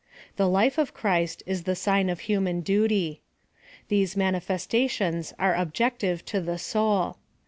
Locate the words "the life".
0.35-0.79